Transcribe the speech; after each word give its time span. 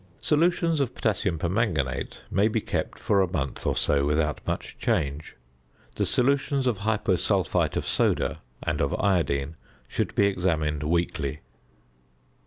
Solutions 0.21 0.79
of 0.79 0.95
potassium 0.95 1.37
permanganate 1.37 2.21
may 2.31 2.47
be 2.47 2.59
kept 2.59 2.97
for 2.97 3.21
a 3.21 3.31
month 3.31 3.67
or 3.67 3.75
so 3.75 4.03
without 4.03 4.41
much 4.47 4.79
change. 4.79 5.35
The 5.95 6.07
solutions 6.07 6.65
of 6.65 6.79
hyposulphite 6.79 7.75
of 7.75 7.85
soda 7.85 8.39
and 8.63 8.81
of 8.81 8.99
iodine 8.99 9.57
should 9.87 10.15
be 10.15 10.25
examined 10.25 10.81
weekly. 10.81 11.41